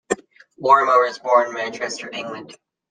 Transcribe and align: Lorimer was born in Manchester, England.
Lorimer 0.59 0.99
was 1.03 1.19
born 1.19 1.49
in 1.49 1.53
Manchester, 1.53 2.09
England. 2.11 2.57